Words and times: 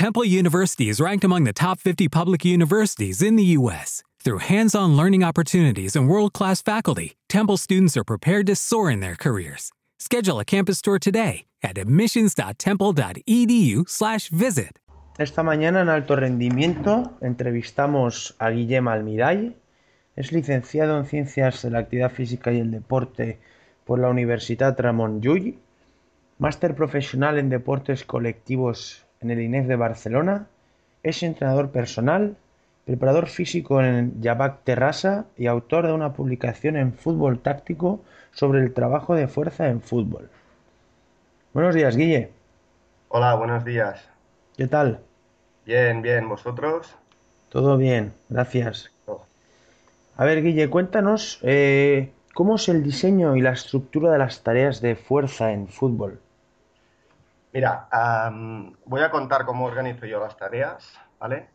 Temple 0.00 0.24
University 0.24 0.88
is 0.88 0.96
ranked 0.98 1.24
among 1.24 1.44
the 1.44 1.52
top 1.52 1.78
50 1.78 2.08
public 2.08 2.42
universities 2.42 3.20
in 3.20 3.36
the 3.36 3.44
U.S. 3.58 4.02
Through 4.24 4.38
hands 4.38 4.74
on 4.74 4.96
learning 4.96 5.22
opportunities 5.22 5.94
and 5.94 6.08
world 6.08 6.32
class 6.32 6.62
faculty, 6.62 7.18
Temple 7.28 7.58
students 7.58 7.98
are 7.98 8.04
prepared 8.04 8.46
to 8.46 8.56
soar 8.56 8.90
in 8.90 9.00
their 9.00 9.14
careers. 9.14 9.72
Schedule 9.98 10.40
a 10.40 10.44
campus 10.46 10.80
tour 10.80 10.98
today 10.98 11.44
at 11.62 11.76
admissions.temple.edu/slash 11.76 14.30
visit. 14.30 14.78
Esta 15.18 15.42
mañana 15.42 15.82
en 15.82 15.90
Alto 15.90 16.16
Rendimiento 16.16 17.18
entrevistamos 17.20 18.34
a 18.38 18.48
Guillem 18.48 18.88
Almiray. 18.88 19.54
Es 20.16 20.32
licenciado 20.32 20.96
en 20.96 21.04
Ciencias 21.04 21.60
de 21.60 21.72
la 21.72 21.80
Actividad 21.80 22.10
Física 22.10 22.52
y 22.52 22.60
el 22.60 22.70
Deporte 22.70 23.38
por 23.84 23.98
la 23.98 24.08
Universidad 24.08 24.80
Ramon 24.80 25.20
Llull, 25.20 25.58
máster 26.38 26.74
profesional 26.74 27.38
en 27.38 27.50
deportes 27.50 28.04
colectivos 28.04 29.04
en 29.20 29.30
el 29.30 29.40
INEF 29.40 29.66
de 29.66 29.76
Barcelona, 29.76 30.46
es 31.02 31.22
entrenador 31.22 31.70
personal, 31.70 32.36
preparador 32.86 33.28
físico 33.28 33.82
en 33.82 34.20
Yabac 34.22 34.64
Terrassa 34.64 35.26
y 35.36 35.46
autor 35.46 35.86
de 35.86 35.92
una 35.92 36.14
publicación 36.14 36.76
en 36.76 36.94
Fútbol 36.94 37.38
Táctico 37.40 38.00
sobre 38.32 38.60
el 38.60 38.72
trabajo 38.72 39.14
de 39.14 39.28
fuerza 39.28 39.68
en 39.68 39.82
fútbol. 39.82 40.30
Buenos 41.52 41.74
días, 41.74 41.96
Guille. 41.96 42.30
Hola, 43.08 43.34
buenos 43.34 43.64
días. 43.64 44.08
¿Qué 44.56 44.66
tal? 44.66 45.00
Bien, 45.66 46.00
bien, 46.00 46.28
¿vosotros? 46.28 46.94
Todo 47.50 47.76
bien, 47.76 48.12
gracias. 48.28 48.90
A 50.16 50.24
ver, 50.24 50.42
Guille, 50.42 50.70
cuéntanos 50.70 51.40
eh, 51.42 52.12
cómo 52.34 52.56
es 52.56 52.68
el 52.68 52.82
diseño 52.82 53.36
y 53.36 53.40
la 53.40 53.52
estructura 53.52 54.12
de 54.12 54.18
las 54.18 54.42
tareas 54.42 54.80
de 54.80 54.96
fuerza 54.96 55.52
en 55.52 55.68
fútbol. 55.68 56.20
Mira, 57.52 57.88
voy 58.84 59.02
a 59.02 59.10
contar 59.10 59.44
cómo 59.44 59.66
organizo 59.66 60.06
yo 60.06 60.20
las 60.20 60.36
tareas, 60.36 60.98
¿vale? 61.18 61.48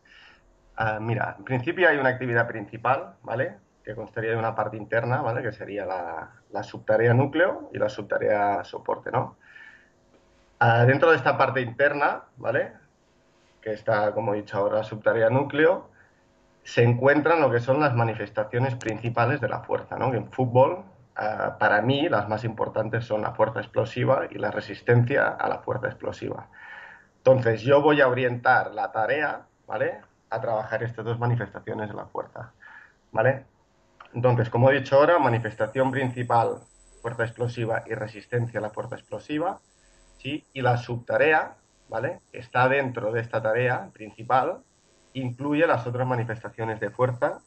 mira, 1.00 1.36
en 1.38 1.44
principio 1.44 1.88
hay 1.88 1.96
una 1.96 2.10
actividad 2.10 2.46
principal, 2.46 3.14
¿vale? 3.22 3.56
Que 3.82 3.94
constaría 3.94 4.32
de 4.32 4.36
una 4.36 4.54
parte 4.54 4.76
interna, 4.76 5.22
¿vale? 5.22 5.42
Que 5.42 5.52
sería 5.52 5.86
la, 5.86 6.62
subtarea 6.62 7.14
núcleo 7.14 7.70
y 7.72 7.78
la 7.78 7.88
subtarea 7.88 8.62
soporte, 8.64 9.10
¿no? 9.10 9.36
dentro 10.86 11.10
de 11.10 11.16
esta 11.16 11.36
parte 11.36 11.60
interna, 11.60 12.22
¿vale? 12.36 12.72
Que 13.60 13.72
está, 13.72 14.12
como 14.12 14.34
he 14.34 14.38
dicho 14.38 14.56
ahora, 14.56 14.78
la 14.78 14.84
subtarea 14.84 15.28
núcleo, 15.28 15.90
se 16.62 16.82
encuentran 16.82 17.40
lo 17.40 17.50
que 17.50 17.60
son 17.60 17.78
las 17.78 17.94
manifestaciones 17.94 18.74
principales 18.74 19.40
de 19.40 19.48
la 19.48 19.60
fuerza, 19.60 19.96
¿no? 19.98 20.12
en 20.14 20.30
fútbol 20.32 20.82
Ah, 21.18 21.56
para 21.58 21.80
mí 21.80 22.08
las 22.10 22.28
más 22.28 22.44
importantes 22.44 23.06
son 23.06 23.22
la 23.22 23.32
fuerza 23.32 23.60
explosiva 23.60 24.26
y 24.30 24.34
la 24.34 24.50
resistencia 24.50 25.28
a 25.28 25.48
la 25.48 25.60
fuerza 25.60 25.86
explosiva. 25.86 26.50
Entonces 27.18 27.62
yo 27.62 27.80
voy 27.80 28.02
a 28.02 28.08
orientar 28.08 28.74
la 28.74 28.92
tarea, 28.92 29.46
¿vale? 29.66 30.02
A 30.28 30.40
trabajar 30.40 30.82
estas 30.82 31.06
dos 31.06 31.18
manifestaciones 31.18 31.88
de 31.88 31.94
la 31.94 32.06
fuerza, 32.06 32.52
¿vale? 33.12 33.46
Entonces, 34.12 34.50
como 34.50 34.70
he 34.70 34.74
dicho 34.78 34.96
ahora, 34.96 35.18
manifestación 35.18 35.90
principal, 35.90 36.60
fuerza 37.00 37.24
explosiva 37.24 37.82
y 37.86 37.94
resistencia 37.94 38.60
a 38.60 38.62
la 38.62 38.70
fuerza 38.70 38.96
explosiva, 38.96 39.60
¿sí? 40.18 40.44
Y 40.52 40.60
la 40.60 40.76
subtarea, 40.76 41.56
¿vale? 41.88 42.20
Está 42.30 42.68
dentro 42.68 43.10
de 43.10 43.22
esta 43.22 43.40
tarea 43.42 43.88
principal, 43.92 44.58
incluye 45.14 45.66
las 45.66 45.86
otras 45.86 46.06
manifestaciones 46.06 46.78
de 46.78 46.90
fuerza 46.90 47.40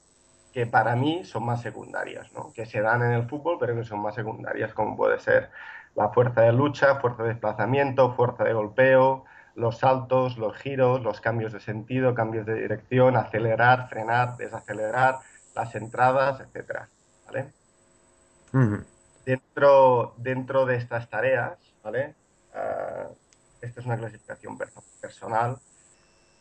que 0.54 0.66
para 0.66 0.96
mí 0.96 1.24
son 1.26 1.46
más 1.46 1.62
secundarias, 1.62 2.32
¿no? 2.34 2.52
que 2.54 2.66
se 2.66 2.82
dan 2.82 3.04
en 3.04 3.12
el 3.12 3.28
fútbol, 3.28 3.58
pero 3.60 3.76
que 3.76 3.84
son 3.84 4.00
más 4.00 4.16
secundarias, 4.16 4.74
como 4.74 4.98
puede 4.98 5.20
ser 5.20 5.50
la 5.96 6.10
fuerza 6.10 6.42
de 6.42 6.54
lucha, 6.54 6.96
fuerza 6.96 7.24
de 7.24 7.30
desplazamiento, 7.30 8.14
fuerza 8.14 8.44
de 8.44 8.54
golpeo, 8.54 9.26
los 9.56 9.80
saltos, 9.80 10.38
los 10.38 10.56
giros, 10.58 11.02
los 11.04 11.22
cambios 11.22 11.52
de 11.52 11.60
sentido, 11.60 12.16
cambios 12.16 12.46
de 12.46 12.56
dirección, 12.56 13.18
acelerar, 13.18 13.90
frenar, 13.90 14.38
desacelerar, 14.38 15.20
las 15.56 15.76
entradas, 15.76 16.40
etcétera, 16.40 16.90
¿vale? 17.26 17.52
dentro, 19.26 20.14
dentro 20.18 20.66
de 20.66 20.78
estas 20.78 21.10
tareas, 21.10 21.58
¿vale? 21.84 22.16
Ah, 22.54 23.08
esta 23.62 23.82
es 23.82 23.86
una 23.86 23.98
clasificación 23.98 24.58
personal 25.02 25.58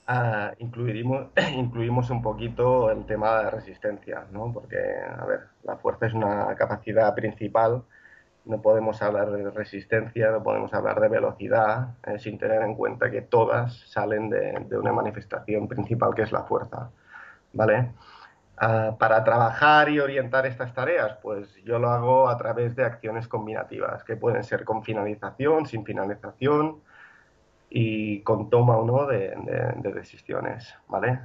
Uh, 0.08 0.54
incluimos, 0.58 2.10
un 2.10 2.22
poquito 2.22 2.90
el 2.90 3.04
tema 3.04 3.42
de 3.42 3.50
resistencia, 3.50 4.24
¿no? 4.32 4.50
Porque, 4.52 4.78
a 4.78 5.24
ver, 5.26 5.40
la 5.64 5.76
fuerza 5.76 6.06
es 6.06 6.14
una 6.14 6.54
capacidad 6.56 7.14
principal, 7.14 7.82
no 8.46 8.62
podemos 8.62 9.02
hablar 9.02 9.30
de 9.30 9.50
resistencia, 9.50 10.30
no 10.30 10.42
podemos 10.42 10.72
hablar 10.72 11.00
de 11.00 11.08
velocidad, 11.08 11.90
eh, 12.06 12.18
sin 12.18 12.38
tener 12.38 12.62
en 12.62 12.74
cuenta 12.74 13.10
que 13.10 13.20
todas 13.20 13.76
salen 13.90 14.30
de, 14.30 14.66
una 14.78 14.92
manifestación 14.92 15.68
principal 15.68 16.14
que 16.14 16.22
es 16.22 16.32
la 16.32 16.44
fuerza, 16.44 16.90
¿vale? 17.52 17.90
Ah, 18.56 18.96
para 18.98 19.22
trabajar 19.24 19.90
y 19.90 20.00
orientar 20.00 20.46
estas 20.46 20.72
tareas, 20.72 21.18
pues 21.22 21.54
yo 21.64 21.78
lo 21.78 21.90
hago 21.90 22.28
a 22.30 22.36
través 22.38 22.74
de 22.74 22.84
acciones 22.84 23.28
combinativas, 23.28 24.04
que 24.04 24.16
pueden 24.16 24.42
ser 24.42 24.64
con 24.64 24.82
finalización, 24.82 25.66
sin 25.66 25.84
finalización, 25.84 26.80
y 27.70 28.20
con 28.20 28.50
toma 28.50 28.76
o 28.76 28.86
no 28.86 29.06
de, 29.06 29.34
decisiones, 29.94 30.74
¿vale? 30.88 31.20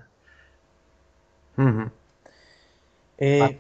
Eh, 3.18 3.40
ah. 3.42 3.52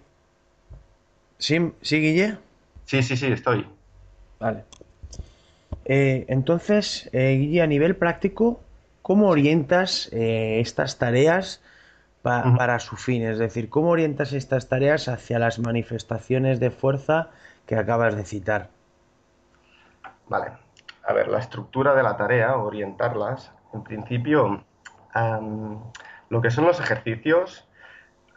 ¿sí, 1.38 1.72
¿Sí, 1.82 2.00
Guille? 2.00 2.38
Sí, 2.86 3.04
sí, 3.04 3.16
sí, 3.16 3.28
estoy. 3.28 3.68
Vale. 4.40 4.66
Eh, 5.86 6.26
entonces, 6.28 7.10
eh, 7.14 7.38
Guille, 7.38 7.62
a 7.62 7.68
nivel 7.68 7.96
práctico, 7.96 8.62
¿cómo 9.02 9.30
orientas 9.30 10.10
estas 10.12 10.98
tareas 10.98 11.62
para 12.22 12.80
su 12.80 12.96
fin? 12.96 13.24
Es 13.24 13.38
decir, 13.38 13.70
¿cómo 13.70 13.90
orientas 13.90 14.34
estas 14.34 14.70
tareas 14.70 15.08
hacia 15.08 15.40
las 15.40 15.60
manifestaciones 15.60 16.60
de 16.60 16.72
fuerza 16.72 17.30
que 17.66 17.76
acabas 17.76 18.16
de 18.16 18.26
citar? 18.26 18.70
Vale 20.28 20.63
a 21.06 21.14
ver, 21.14 21.28
la 21.28 21.40
estructura 21.40 21.94
de 21.96 22.04
la 22.04 22.16
tarea, 22.16 22.56
orientarlas, 22.58 23.52
en 23.74 23.84
principio, 23.84 24.64
lo 26.30 26.42
que 26.42 26.52
son 26.52 26.66
los 26.66 26.80
ejercicios, 26.80 27.68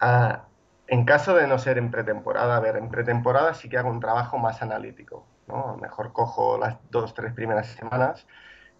ah, 0.01 0.45
en 0.89 1.05
caso 1.05 1.35
de 1.35 1.47
no 1.47 1.59
ser 1.59 1.79
en 1.79 1.91
pretemporada, 1.91 2.57
a 2.57 2.61
ver, 2.61 2.77
en 2.77 2.91
pretemporada 2.91 3.55
sí 3.55 3.69
que 3.69 3.79
hago 3.79 3.91
un 3.91 4.01
trabajo 4.01 4.39
más 4.39 4.63
analítico, 4.63 5.27
¿no? 5.49 5.71
A 5.71 5.73
lo 5.73 5.79
mejor 5.79 6.13
cojo 6.13 6.59
las 6.59 6.77
dos, 6.91 7.15
tres 7.15 7.33
primeras 7.33 7.67
semanas 7.69 8.27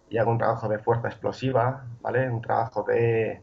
y 0.09 0.17
hago 0.17 0.31
un 0.31 0.37
trabajo 0.37 0.69
de 0.69 0.79
fuerza 0.79 1.09
explosiva, 1.09 1.85
¿vale? 2.01 2.29
Un 2.29 2.41
trabajo 2.41 2.83
de, 2.83 3.41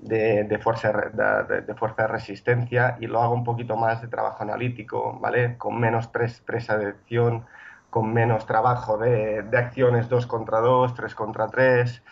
de, 0.00 0.58
fuerza, 0.58 0.92
de, 0.92 1.62
de, 1.62 1.74
fuerza 1.74 2.02
de 2.02 2.08
resistencia 2.08 2.96
y 3.00 3.06
lo 3.06 3.22
hago 3.22 3.34
un 3.34 3.44
poquito 3.44 3.76
más 3.76 4.02
de 4.02 4.08
trabajo 4.08 4.42
analítico, 4.42 5.18
¿vale? 5.18 5.56
Con 5.56 5.80
menos 5.80 6.08
presa 6.08 6.76
de 6.76 6.86
acción, 6.88 7.46
con 7.94 8.12
menos 8.12 8.44
trabajo 8.44 8.98
de, 8.98 9.46
acciones 9.56 10.08
2 10.08 10.26
contra 10.26 10.58
2, 10.58 10.94
3 10.94 11.14
contra 11.14 11.46
3, 11.46 12.02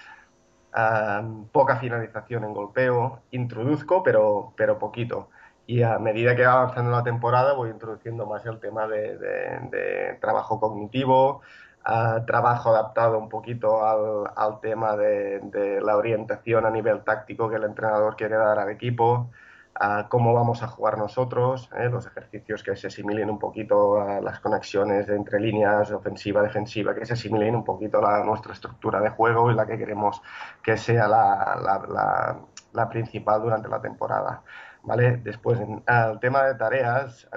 poca 1.50 1.76
finalización 1.78 2.44
en 2.44 2.54
golpeo, 2.54 3.22
introduzco 3.32 4.04
pero, 4.04 4.53
pero 4.56 4.78
poquito. 4.78 5.31
Y 5.66 5.82
a 5.82 5.98
medida 5.98 6.37
que 6.37 6.47
va 6.47 6.53
avanzando 6.53 6.93
la 6.93 7.03
temporada 7.03 7.54
voy 7.54 7.70
introduciendo 7.70 8.26
más 8.26 8.47
el 8.47 8.60
tema 8.60 8.87
de, 8.87 10.19
trabajo 10.20 10.60
cognitivo, 10.60 11.41
trabajo 12.28 12.70
adaptado 12.70 13.19
un 13.19 13.28
poquito 13.28 13.84
al, 13.84 14.60
tema 14.60 14.97
de, 14.97 15.81
la 15.82 15.97
orientación 15.97 16.64
a 16.64 16.70
nivel 16.70 17.03
táctico 17.03 17.50
que 17.50 17.56
el 17.56 17.64
entrenador 17.64 18.14
quiere 18.14 18.37
dar 18.37 18.60
al 18.60 18.70
equipo, 18.70 19.32
cómo 20.09 20.32
vamos 20.32 20.62
a 20.62 20.69
jugar 20.69 20.97
nosotros, 20.97 21.69
¿eh? 21.76 21.88
los 21.91 22.06
ejercicios 22.06 22.62
que 22.62 22.76
se 22.76 22.87
asimilen 22.87 23.28
un 23.31 23.38
poquito 23.38 24.00
a 24.00 24.20
las 24.20 24.38
conexiones 24.38 25.09
entre 25.09 25.41
líneas 25.41 25.91
ofensiva, 25.91 26.41
defensiva, 26.43 26.94
que 26.94 27.04
se 27.04 27.15
asimilen 27.15 27.56
un 27.56 27.65
poquito 27.65 28.06
a 28.06 28.22
nuestra 28.25 28.53
estructura 28.53 29.00
de 29.00 29.10
juego 29.10 29.50
y 29.50 29.54
la 29.54 29.66
que 29.66 29.76
queremos 29.76 30.22
que 30.62 30.76
sea 30.76 31.09
la, 31.09 32.88
principal 32.90 33.43
durante 33.43 33.69
la 33.69 33.81
temporada. 33.81 34.43
¿vale? 34.82 35.17
Después, 35.17 35.58
en, 35.61 35.82
el 35.87 36.20
tema 36.20 36.44
de 36.44 36.55
tareas, 36.55 37.29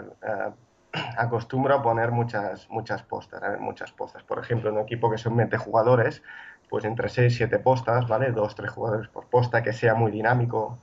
acostumbro 1.17 1.75
a 1.75 1.81
poner 1.81 2.11
muchas, 2.11 2.69
muchas 2.69 3.01
postas, 3.03 3.41
¿eh? 3.43 3.57
muchas 3.59 3.91
postas. 3.91 4.23
Por 4.23 4.39
ejemplo, 4.39 4.69
en 4.69 4.77
un 4.77 4.83
equipo 4.83 5.09
que 5.09 5.17
son 5.17 5.35
20 5.35 5.57
jugadores, 5.57 6.21
pues 6.69 6.85
entre 6.85 7.09
6 7.09 7.33
y 7.33 7.37
7 7.37 7.59
postas, 7.59 8.07
¿vale? 8.07 8.31
2 8.31 8.55
3 8.55 8.71
jugadores 8.71 9.07
por 9.07 9.25
posta, 9.29 9.63
que 9.63 9.73
sea 9.73 9.95
muy 9.95 10.11
dinámico, 10.11 10.77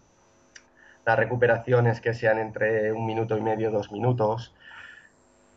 las 1.04 1.19
recuperaciones 1.19 2.00
que 2.00 2.14
sean 2.14 2.38
entre 2.38 2.93
un 2.93 3.06
minuto 3.06 3.37
y 3.37 3.40
medio, 3.40 3.70
dos 3.70 3.90
minutos. 3.93 4.54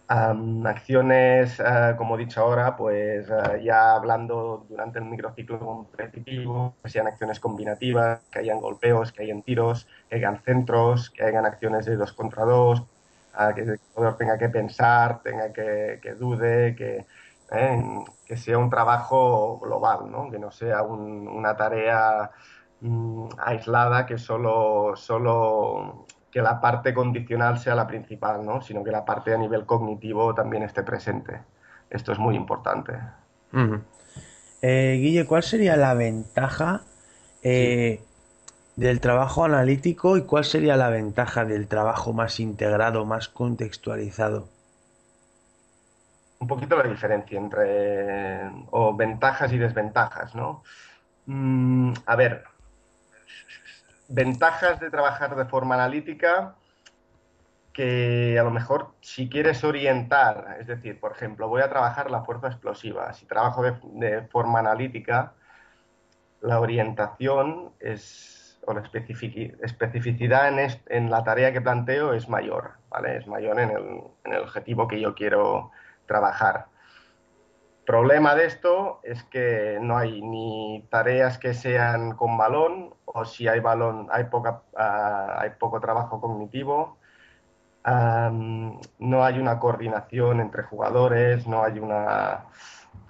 acciones, 0.07 1.59
eh, 1.59 1.95
como 1.97 2.15
he 2.15 2.19
dicho 2.19 2.42
ahora, 2.42 2.75
pues 2.75 3.27
eh, 3.30 3.63
ya 3.63 3.95
hablando 3.95 4.65
durante 4.69 5.00
el 5.00 5.06
microciclo 5.06 5.59
competitivo, 5.59 6.75
que 6.83 6.89
sean 6.89 7.07
acciones 7.07 7.39
combinativas, 7.39 8.21
que 8.31 8.39
hayan 8.39 8.59
golpeos, 8.59 9.12
que 9.12 9.24
hayan 9.24 9.42
tiros, 9.42 9.88
que 10.09 10.18
hayan 10.18 10.42
centros, 10.44 11.09
que 11.09 11.24
hayan 11.24 11.45
acciones 11.45 11.86
de 11.86 11.95
dos 11.95 12.13
contra 12.13 12.44
dos, 12.45 12.83
que 13.56 13.62
el 13.62 13.80
jugador 13.94 14.18
tenga 14.18 14.38
que 14.38 14.50
pensar, 14.50 15.21
tenga 15.21 15.51
que, 15.51 16.00
que 16.01 16.13
dude, 16.13 16.75
que, 16.75 17.06
¿eh? 17.51 17.83
que 18.25 18.38
sea 18.38 18.57
un 18.57 18.69
trabajo 18.69 19.59
global, 19.59 20.12
¿no? 20.12 20.30
que 20.30 20.39
no 20.39 20.51
sea 20.51 20.83
una 20.83 21.56
tarea 21.56 22.31
mm, 22.86 23.30
aislada 23.38 24.06
que 24.06 24.18
solo, 24.18 24.96
solo 24.96 26.06
que 26.32 26.42
la 26.42 26.60
parte 26.60 26.94
condicional 26.94 27.58
sea 27.58 27.76
la 27.76 27.88
principal, 27.88 28.46
¿no? 28.46 28.62
sino 28.62 28.84
que 28.84 28.92
la 28.92 29.06
parte 29.06 29.34
a 29.34 29.38
nivel 29.38 29.66
cognitivo 29.66 30.34
también 30.36 30.64
esté 30.64 30.84
presente. 30.84 31.42
Esto 31.90 32.12
es 32.12 32.20
muy 32.20 32.36
importante. 32.36 32.94
Eh, 34.62 34.98
Guille, 35.00 35.26
¿cuál 35.26 35.44
sería 35.44 35.78
la 35.78 35.94
ventaja 35.94 36.82
eh, 37.42 38.02
del 38.76 39.00
trabajo 39.00 39.46
analítico 39.46 40.18
y 40.18 40.24
cuál 40.24 40.44
sería 40.44 40.76
la 40.76 40.90
ventaja 40.90 41.46
del 41.46 41.68
trabajo 41.68 42.12
más 42.12 42.40
integrado, 42.42 43.06
más 43.06 43.30
contextualizado? 43.30 44.50
Un 46.40 46.48
poquito 46.48 46.76
la 46.76 46.84
diferencia 46.84 47.40
entre 47.40 48.42
o 48.72 48.94
ventajas 48.94 49.54
y 49.54 49.58
desventajas, 49.58 50.36
¿no? 50.36 50.64
Mm, 51.28 51.94
a 52.06 52.16
ver, 52.18 52.44
ventajas 54.08 54.80
de 54.80 54.90
trabajar 54.90 55.36
de 55.36 55.46
forma 55.46 55.76
analítica 55.76 56.56
que 57.76 58.40
a 58.40 58.44
lo 58.44 58.52
mejor 58.52 58.94
si 59.02 59.28
quieres 59.28 59.64
orientar, 59.66 60.58
es 60.62 60.68
decir, 60.68 60.98
por 60.98 61.12
ejemplo, 61.12 61.50
voy 61.50 61.62
a 61.62 61.70
trabajar 61.70 62.10
la 62.10 62.24
fuerza 62.24 62.48
explosiva, 62.48 63.12
si 63.12 63.26
trabajo 63.26 63.64
de, 63.64 64.22
forma 64.32 64.60
analítica, 64.60 65.34
la 66.40 66.62
orientación 66.62 67.74
es, 67.82 68.62
o 68.66 68.74
la 68.74 68.82
especificidad 68.82 70.58
en, 70.88 71.10
la 71.10 71.24
tarea 71.26 71.52
que 71.52 71.60
planteo 71.60 72.14
es 72.14 72.30
mayor, 72.30 72.76
¿vale? 72.90 73.18
Es 73.18 73.28
mayor 73.28 73.60
en 73.60 73.72
el, 73.72 74.02
en 74.24 74.34
el 74.34 74.42
objetivo 74.42 74.88
que 74.88 75.02
yo 75.02 75.14
quiero 75.14 75.72
trabajar. 76.06 76.68
Problema 77.86 78.34
de 78.34 78.46
esto 78.46 79.00
es 79.04 79.24
que 79.26 79.78
no 79.80 79.98
hay 79.98 80.22
ni 80.22 80.88
tareas 80.90 81.38
que 81.38 81.54
sean 81.54 82.16
con 82.16 82.38
balón 82.38 82.96
o 83.06 83.26
si 83.26 83.48
hay 83.48 83.60
balón 83.60 84.08
hay, 84.12 84.26
poca, 84.26 84.64
ah, 84.76 85.38
hay 85.40 85.52
poco 85.52 85.80
trabajo 85.80 86.20
cognitivo, 86.20 86.98
no 87.86 89.24
hay 89.24 89.40
una 89.40 89.60
coordinación 89.60 90.40
entre 90.40 90.64
jugadores, 90.64 91.46
no 91.46 91.64
hay 91.64 91.78
una, 91.80 92.46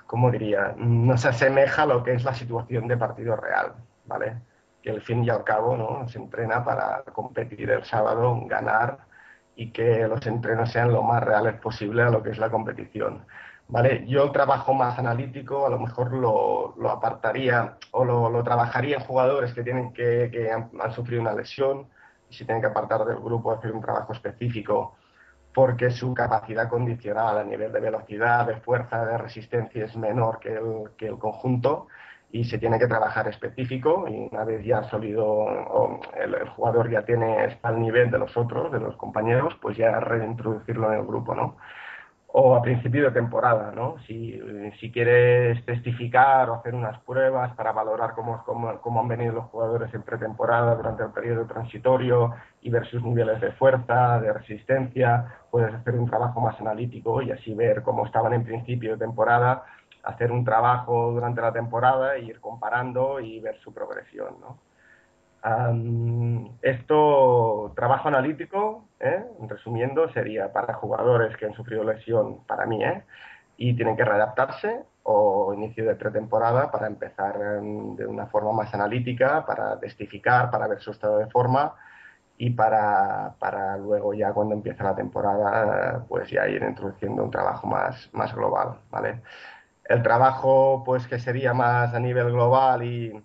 ¿cómo 0.05 0.29
diría? 0.29 0.73
No 0.77 1.17
se 1.17 1.29
asemeja 1.29 1.83
a 1.83 1.85
lo 1.85 2.03
que 2.03 2.13
es 2.13 2.23
la 2.25 2.33
situación 2.33 2.87
de 2.87 2.97
partido 2.97 3.37
real, 3.37 3.73
¿vale? 4.05 4.35
Que 4.81 4.91
al 4.91 5.01
fin 5.01 5.23
y 5.23 5.29
al 5.29 5.43
cabo 5.43 5.77
¿no? 5.77 6.07
se 6.09 6.19
entrena 6.19 6.63
para 6.63 7.03
competir 7.13 7.71
el 7.71 7.85
sábado, 7.85 8.37
ganar 8.45 8.97
y 9.55 9.71
que 9.71 10.05
los 10.07 10.25
entrenos 10.27 10.71
sean 10.71 10.91
lo 10.91 11.01
más 11.01 11.23
reales 11.23 11.55
posible 11.55 12.01
a 12.03 12.09
lo 12.09 12.21
que 12.21 12.31
es 12.31 12.37
la 12.37 12.49
competición. 12.49 13.25
¿Vale? 13.67 14.05
Yo 14.07 14.23
el 14.23 14.31
trabajo 14.31 14.73
más 14.73 14.97
analítico 14.99 15.65
a 15.65 15.69
lo 15.69 15.79
mejor 15.79 16.13
lo, 16.13 16.75
lo 16.77 16.91
apartaría 16.91 17.77
o 17.91 18.05
lo, 18.05 18.29
lo, 18.29 18.43
trabajaría 18.43 18.99
jugadores 18.99 19.53
que, 19.53 19.63
tienen 19.63 19.93
que, 19.93 20.29
que 20.31 20.51
han, 20.51 20.69
sufrido 20.93 21.21
una 21.21 21.33
lesión 21.33 21.87
y 22.29 22.35
si 22.35 22.45
tienen 22.45 22.61
que 22.61 22.67
apartar 22.67 23.05
del 23.05 23.17
grupo 23.17 23.51
hacer 23.51 23.71
un 23.71 23.81
trabajo 23.81 24.13
específico 24.13 24.95
porque 25.53 25.89
su 25.89 26.13
capacidad 26.13 26.69
condicional 26.69 27.37
a 27.37 27.43
nivel 27.43 27.71
de 27.71 27.79
velocidad, 27.79 28.45
de 28.45 28.57
fuerza, 28.57 29.05
de 29.05 29.17
resistencia 29.17 29.85
es 29.85 29.95
menor 29.95 30.39
que 30.39 30.53
el, 30.53 30.91
que 30.97 31.07
el 31.07 31.17
conjunto 31.17 31.87
y 32.31 32.43
se 32.43 32.57
tiene 32.57 32.77
que 32.77 32.87
trabajar 32.87 33.29
específico 33.29 34.05
y 34.09 34.27
una 34.31 34.43
vez 34.43 34.65
ya 34.65 34.83
sólido 34.83 35.25
o 35.25 36.01
el, 36.17 36.35
el, 36.35 36.49
jugador 36.49 36.91
ya 36.91 37.03
tiene 37.03 37.45
está 37.45 37.69
al 37.69 37.79
nivel 37.79 38.11
de 38.11 38.19
los 38.19 38.35
otros, 38.35 38.71
de 38.73 38.79
los 38.79 38.97
compañeros, 38.97 39.55
pues 39.61 39.77
ya 39.77 39.99
reintroducirlo 40.01 40.91
en 40.91 40.99
el 40.99 41.05
grupo, 41.05 41.33
¿no? 41.33 41.55
O 42.37 42.53
a 42.53 42.61
principio 42.61 43.05
de 43.05 43.11
temporada, 43.11 43.71
¿no? 43.71 43.95
Si, 44.05 44.37
si, 44.81 44.91
quieres 44.91 45.63
testificar 45.63 46.49
o 46.49 46.55
hacer 46.55 46.75
unas 46.75 46.99
pruebas 47.03 47.55
para 47.55 47.71
valorar 47.71 48.11
cómo, 48.13 48.43
cómo, 48.43 48.77
cómo, 48.81 48.99
han 48.99 49.07
venido 49.07 49.31
los 49.31 49.45
jugadores 49.45 49.93
en 49.93 50.01
pretemporada 50.01 50.75
durante 50.75 51.03
el 51.03 51.11
periodo 51.11 51.45
transitorio 51.45 52.33
y 52.61 52.69
ver 52.69 52.85
sus 52.87 53.01
niveles 53.03 53.39
de 53.39 53.53
fuerza, 53.53 54.19
de 54.19 54.33
resistencia, 54.33 55.25
puedes 55.49 55.73
hacer 55.73 55.95
un 55.95 56.09
trabajo 56.09 56.41
más 56.41 56.59
analítico 56.59 57.21
y 57.21 57.31
así 57.31 57.53
ver 57.53 57.83
cómo 57.83 58.05
estaban 58.05 58.33
en 58.33 58.43
principio 58.43 58.91
de 58.91 58.97
temporada, 58.97 59.63
hacer 60.03 60.29
un 60.33 60.43
trabajo 60.43 61.13
durante 61.13 61.39
la 61.39 61.53
temporada 61.53 62.17
e 62.17 62.23
ir 62.23 62.41
comparando 62.41 63.21
y 63.21 63.39
ver 63.39 63.57
su 63.61 63.73
progresión, 63.73 64.35
¿no? 64.41 64.57
Esto, 66.61 67.71
trabajo 67.75 68.07
analítico, 68.07 68.85
¿eh? 68.99 69.23
resumiendo, 69.47 70.09
sería 70.09 70.51
para 70.51 70.73
jugadores 70.73 71.37
que 71.37 71.45
han 71.45 71.53
sufrido 71.53 71.83
lesión, 71.83 72.43
para 72.45 72.65
mí, 72.65 72.83
¿eh? 72.83 73.03
y 73.57 73.75
tienen 73.75 73.95
que 73.95 74.05
readaptarse, 74.05 74.83
o 75.03 75.53
inicio 75.53 75.85
de 75.85 75.95
pretemporada 75.95 76.71
para 76.71 76.87
empezar 76.87 77.37
de 77.37 78.07
una 78.07 78.25
forma 78.25 78.51
más 78.53 78.73
analítica, 78.73 79.45
para 79.45 79.79
testificar, 79.79 80.49
para 80.49 80.67
ver 80.67 80.79
su 80.79 80.91
estado 80.91 81.19
de 81.19 81.27
forma 81.27 81.75
y 82.37 82.49
para, 82.49 83.35
para 83.39 83.77
luego 83.77 84.13
ya 84.15 84.33
cuando 84.33 84.55
empieza 84.55 84.83
la 84.83 84.95
temporada, 84.95 86.03
pues 86.09 86.29
ya 86.31 86.47
ir 86.47 86.63
introduciendo 86.63 87.23
un 87.23 87.31
trabajo 87.31 87.67
más, 87.67 88.09
más 88.13 88.33
global, 88.33 88.79
¿vale? 88.89 89.21
El 89.85 90.01
trabajo, 90.01 90.83
pues 90.83 91.07
que 91.07 91.19
sería 91.19 91.53
más 91.53 91.93
a 91.93 91.99
nivel 91.99 92.31
global 92.31 92.83
y 92.83 93.23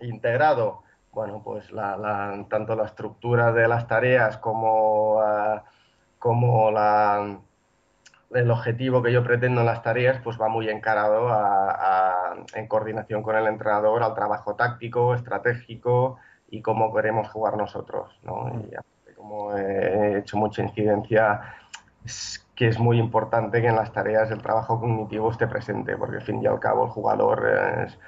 integrado, 0.00 0.84
bueno, 1.12 1.42
pues 1.42 1.72
la, 1.72 2.46
tanto 2.48 2.76
la 2.76 2.84
estructura 2.84 3.52
de 3.52 3.66
las 3.66 3.86
tareas 3.86 4.36
como, 4.38 5.16
uh, 5.16 5.60
como 6.18 6.70
la, 6.70 7.40
el 8.32 8.50
objetivo 8.50 9.02
que 9.02 9.12
yo 9.12 9.24
pretendo 9.24 9.60
en 9.60 9.66
las 9.66 9.82
tareas, 9.82 10.20
pues 10.22 10.40
va 10.40 10.48
muy 10.48 10.68
encarado 10.68 11.28
a, 11.28 12.36
en 12.54 12.66
coordinación 12.68 13.22
con 13.22 13.36
el 13.36 13.46
entrenador 13.46 14.02
al 14.02 14.14
trabajo 14.14 14.54
táctico, 14.54 15.14
estratégico 15.14 16.18
y 16.48 16.62
cómo 16.62 16.94
queremos 16.94 17.28
jugar 17.28 17.56
nosotros. 17.56 18.18
¿no? 18.22 18.48
Y 18.48 19.14
como 19.14 19.56
he 19.56 20.18
hecho 20.18 20.36
mucha 20.36 20.62
incidencia, 20.62 21.40
es 22.04 22.46
que 22.54 22.68
es 22.68 22.78
muy 22.78 22.98
importante 22.98 23.60
que 23.60 23.68
en 23.68 23.76
las 23.76 23.92
tareas 23.92 24.30
el 24.30 24.42
trabajo 24.42 24.78
cognitivo 24.78 25.30
esté 25.30 25.46
presente, 25.48 25.96
porque 25.96 26.16
al 26.16 26.22
fin 26.22 26.42
y 26.42 26.46
al 26.46 26.60
cabo 26.60 26.84
el 26.84 26.90
jugador 26.90 27.48
es, 27.84 27.98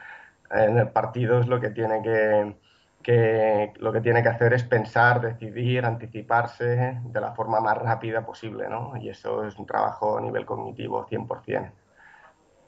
en 0.51 0.79
el 0.79 0.89
partido 0.91 1.41
es 1.41 1.49
lo 1.49 1.61
que 1.61 1.71
tiene 1.71 2.03
que 2.03 2.55
que 3.03 3.73
lo 3.79 3.93
que 3.93 4.01
tiene 4.01 4.23
que 4.23 4.29
hacer 4.29 4.53
es 4.55 4.63
pensar, 4.63 5.21
decidir, 5.21 5.85
anticiparse 5.85 7.01
de 7.03 7.21
la 7.21 7.33
forma 7.33 7.61
más 7.61 7.77
rápida 7.77 8.25
posible, 8.25 8.69
¿no? 8.69 8.97
Y 8.97 9.09
eso 9.09 9.45
es 9.45 9.59
un 9.59 9.67
trabajo 9.67 10.19
a 10.19 10.21
nivel 10.21 10.47
cognitivo 10.47 11.07
100%. 11.07 11.73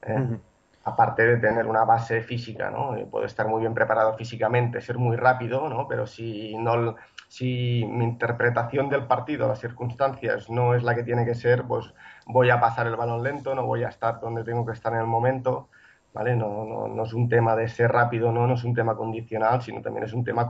¿eh? 0.03 0.39
Aparte 0.85 1.25
de 1.25 1.37
tener 1.39 1.67
una 1.67 1.85
base 1.85 2.21
física, 2.23 2.71
¿no? 2.71 2.95
Puedo 3.11 3.25
estar 3.25 3.47
muy 3.49 3.61
bien 3.61 3.73
preparado 3.73 4.15
físicamente, 4.15 4.81
ser 4.81 4.99
muy 4.99 5.17
rápido, 5.17 5.69
¿no? 5.69 5.89
Pero 5.89 6.07
si, 6.07 6.57
no, 6.59 6.97
si 7.29 7.87
mi 7.89 8.05
interpretación 8.05 8.91
del 8.91 9.07
partido, 9.07 9.49
las 9.49 9.61
circunstancias, 9.61 10.51
no 10.51 10.75
es 10.75 10.83
la 10.83 10.95
que 10.95 11.05
tiene 11.05 11.25
que 11.25 11.35
ser, 11.35 11.63
pues 11.65 11.95
voy 12.27 12.51
a 12.51 12.61
pasar 12.61 12.87
el 12.87 12.97
balón 12.97 13.23
lento, 13.23 13.55
no 13.55 13.65
voy 13.65 13.85
a 13.85 13.89
estar 13.89 14.21
donde 14.21 14.45
tengo 14.45 14.67
que 14.67 14.73
estar 14.73 14.93
en 14.93 15.01
el 15.01 15.07
momento, 15.07 15.69
¿vale? 16.15 16.37
No, 16.37 16.65
no, 16.65 16.89
no, 16.89 17.05
es 17.05 17.13
un 17.13 17.29
tema 17.29 17.57
de 17.57 17.69
ser 17.69 17.91
rápido, 17.91 18.33
no, 18.33 18.47
no 18.47 18.55
es 18.55 18.65
un 18.65 18.73
tema 18.73 18.97
condicional, 18.97 19.61
sino 19.61 19.83
también 19.83 20.07
es 20.07 20.13
un 20.13 20.25
tema 20.25 20.49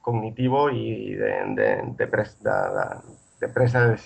cognitivo 0.00 0.70
y 0.70 1.14
de, 1.14 1.32
de, 1.54 1.82
de, 1.96 2.06
presa, 2.06 3.02
de, 3.40 3.48
presa 3.48 3.96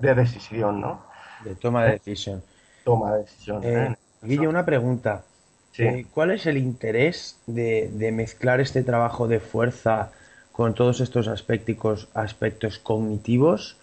de, 0.00 0.14
decisión, 0.14 0.80
¿no? 0.80 1.02
De 1.44 1.54
toma 1.54 1.84
de 1.84 1.92
decisión. 1.92 2.42
Toma 2.84 3.14
de 3.14 3.18
decisión. 3.22 3.64
Eh, 3.64 3.88
¿eh? 3.90 3.96
Guille, 4.22 4.46
una 4.46 4.66
pregunta. 4.66 5.24
Sí. 5.72 5.84
Eh, 5.84 6.06
¿Cuál 6.12 6.32
es 6.32 6.44
el 6.44 6.58
interés 6.58 7.40
de, 7.46 8.10
mezclar 8.12 8.60
este 8.60 8.82
trabajo 8.82 9.28
de 9.28 9.40
fuerza 9.40 10.12
con 10.52 10.74
todos 10.74 11.00
estos 11.00 11.26
aspectos, 11.28 12.08
aspectos 12.12 12.78
cognitivos 12.78 13.78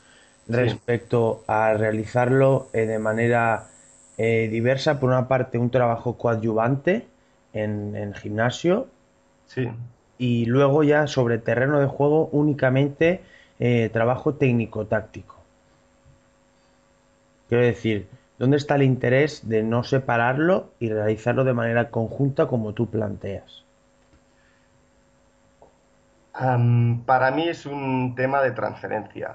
respecto 0.48 1.40
sí. 1.40 1.46
a 1.48 1.74
realizarlo 1.74 2.68
de 2.72 3.00
manera 3.00 3.68
eh, 4.18 4.48
diversa. 4.50 5.00
Por 5.00 5.10
una 5.10 5.28
parte, 5.28 5.58
un 5.58 5.70
trabajo 5.70 6.18
coadyuvante 6.18 7.08
en, 7.54 7.96
en 7.96 8.14
gimnasio. 8.14 8.88
Sí. 9.46 9.70
Y 10.18 10.46
luego 10.46 10.84
ya 10.84 11.08
sobre 11.08 11.38
terreno 11.38 11.80
de 11.80 11.86
juego 11.86 12.30
únicamente 12.32 13.22
eh, 13.60 13.90
trabajo 13.94 14.34
técnico-táctico. 14.34 15.36
Quiero 17.50 17.64
decir, 17.64 18.08
¿dónde 18.38 18.58
está 18.58 18.76
el 18.76 18.84
interés 18.84 19.48
de 19.48 19.64
no 19.64 19.84
separarlo 19.84 20.70
y 20.80 20.90
realizarlo 20.90 21.44
de 21.44 21.54
manera 21.54 21.90
conjunta 21.90 22.48
como 22.48 22.74
tú 22.74 22.90
planteas? 22.90 23.64
Um, 26.40 27.04
para 27.04 27.32
mí 27.32 27.48
es 27.48 27.66
un 27.66 28.14
tema 28.16 28.42
de 28.42 28.52
transferencia. 28.52 29.34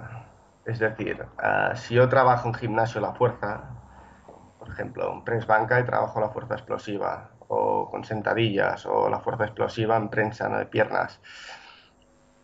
Es 0.65 0.79
decir, 0.79 1.25
uh, 1.39 1.77
si 1.77 1.95
yo 1.95 2.09
trabajo 2.09 2.49
en 2.49 2.55
gimnasio 2.55 3.01
la 3.01 3.13
fuerza, 3.13 3.65
por 4.63 4.73
ejemplo, 4.73 5.13
en 5.13 5.25
press 5.25 5.45
banca 5.45 5.81
y 5.81 5.85
trabajo 5.85 6.21
la 6.21 6.29
fuerza 6.29 6.55
explosiva, 6.55 7.31
o 7.49 7.91
con 7.91 8.05
sentadillas, 8.05 8.87
o 8.87 9.11
la 9.11 9.19
fuerza 9.19 9.45
explosiva 9.45 9.97
en 9.97 10.09
prensa 10.09 10.49
de 10.49 10.67
piernas. 10.67 11.21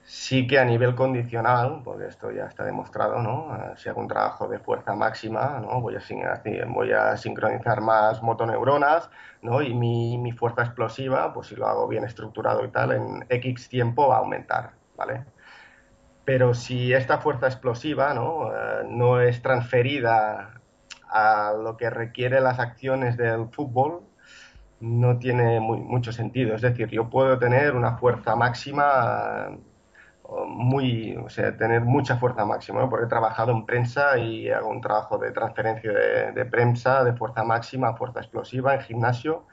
Sí 0.03 0.49
que 0.49 0.59
a 0.59 0.65
nivel 0.65 0.97
condicional, 0.97 1.83
porque 1.85 2.07
esto 2.07 2.33
ya 2.33 2.47
está 2.47 2.65
demostrado, 2.65 3.23
¿no? 3.23 3.55
Eh, 3.55 3.75
si 3.77 3.89
hago 3.89 4.01
un 4.01 4.09
trabajo 4.09 4.49
de 4.49 4.59
fuerza 4.59 4.95
máxima, 4.95 5.61
¿no? 5.61 5.81
Voy 5.81 5.95
a, 5.97 6.01
voy 6.67 6.93
a 6.93 7.17
sincronizar 7.17 7.81
más 7.83 8.21
motoneuronas, 8.23 9.11
¿no? 9.43 9.63
Y 9.63 9.75
mi, 9.75 10.19
mi, 10.19 10.33
fuerza 10.33 10.63
explosiva, 10.63 11.33
pues 11.33 11.49
si 11.49 11.57
lo 11.57 11.69
hago 11.69 11.87
bien 11.87 12.05
estructurado 12.05 12.65
y 12.65 12.69
tal, 12.71 12.93
en 12.93 13.27
X 13.29 13.69
tiempo 13.69 14.09
va 14.09 14.17
a 14.17 14.19
aumentar, 14.21 14.73
¿vale? 14.97 15.25
Pero 16.25 16.53
si 16.55 16.93
esta 16.93 17.19
fuerza 17.19 17.47
explosiva, 17.47 18.13
¿no? 18.15 18.53
Eh, 18.53 18.87
no 18.89 19.21
es 19.21 19.41
transferida 19.43 20.58
a 21.11 21.53
lo 21.53 21.77
que 21.77 21.91
requiere 21.91 22.41
las 22.41 22.59
acciones 22.59 23.17
del 23.17 23.49
fútbol, 23.51 24.03
no 24.81 25.19
tiene 25.19 25.61
mucho 25.61 26.13
sentido. 26.13 26.55
Es 26.55 26.63
decir, 26.63 26.89
yo 26.89 27.11
puedo 27.11 27.39
tener 27.39 27.75
una 27.75 27.97
fuerza 27.97 28.37
máxima 28.37 29.59
muy, 30.47 31.17
o 31.17 31.31
sea, 31.31 31.57
tener 31.57 31.83
mucha 31.83 32.19
fuerza 32.19 32.45
máxima, 32.45 32.89
porque 32.89 33.07
he 33.07 33.09
trabajado 33.09 33.53
en 33.53 33.65
prensa 33.65 34.19
y 34.19 34.51
hago 34.51 34.69
un 34.69 34.81
trabajo 34.81 35.19
de 35.19 35.31
transferencia 35.33 35.91
de, 35.93 36.45
prensa, 36.45 37.03
de 37.03 37.15
fuerza 37.15 37.45
máxima, 37.45 37.97
fuerza 37.97 38.21
explosiva 38.21 38.75
en 38.75 38.81
gimnasio. 38.83 39.47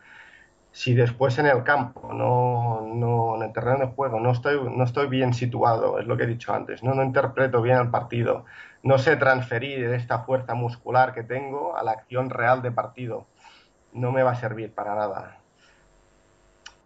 Si 0.75 0.93
después 0.93 1.39
en 1.39 1.45
el 1.45 1.63
campo, 1.63 2.11
no, 2.13 2.81
no 2.81 3.37
en 3.37 3.43
el 3.43 3.53
terreno 3.53 3.79
de 3.79 3.93
juego, 3.93 4.19
no 4.19 4.31
estoy, 4.31 4.59
no 4.75 4.83
estoy 4.83 5.07
bien 5.07 5.33
situado, 5.33 5.99
es 5.99 6.05
lo 6.05 6.17
que 6.17 6.23
he 6.23 6.27
dicho 6.27 6.53
antes, 6.53 6.83
no, 6.83 6.93
no 6.93 7.01
interpreto 7.01 7.61
bien 7.61 7.77
el 7.77 7.89
partido, 7.89 8.43
no 8.83 8.97
sé 8.97 9.15
transferir 9.15 9.85
esta 9.93 10.19
fuerza 10.19 10.53
muscular 10.53 11.13
que 11.13 11.23
tengo 11.23 11.77
a 11.77 11.83
la 11.83 11.91
acción 11.91 12.29
real 12.29 12.61
de 12.61 12.73
partido, 12.73 13.25
no 13.93 14.11
me 14.11 14.21
va 14.23 14.31
a 14.31 14.35
servir 14.35 14.73
para 14.73 14.95
nada 14.95 15.37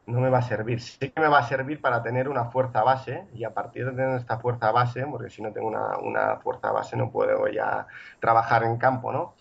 no 0.09 0.19
me 0.19 0.29
va 0.29 0.39
a 0.39 0.41
servir. 0.41 0.81
Sí 0.81 1.09
que 1.09 1.21
me 1.21 1.27
va 1.27 1.39
a 1.39 1.47
servir 1.47 1.79
para 1.81 2.01
tener 2.03 2.27
una 2.27 2.45
fuerza 2.45 2.83
base 2.83 3.27
y 3.33 3.43
a 3.43 3.53
partir 3.53 3.85
de 3.85 3.91
tener 3.91 4.19
esta 4.19 4.39
fuerza 4.39 4.71
base, 4.71 5.05
porque 5.05 5.29
si 5.29 5.41
no 5.41 5.51
tengo 5.51 5.67
una, 5.67 6.37
fuerza 6.37 6.71
base 6.71 6.97
no 6.97 7.11
puedo 7.11 7.47
ya 7.47 7.87
trabajar 8.19 8.63
en 8.63 8.77
campo, 8.77 9.11
¿no? 9.11 9.35